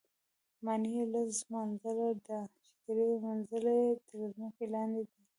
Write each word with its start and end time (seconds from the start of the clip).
ماڼۍ 0.65 0.91
یې 0.97 1.03
لس 1.13 1.35
منزله 1.51 2.09
ده، 2.27 2.39
چې 2.83 2.89
درې 2.97 3.07
منزله 3.25 3.71
یې 3.81 3.89
تر 4.07 4.19
ځمکې 4.35 4.65
لاندې 4.73 5.01
دي. 5.09 5.21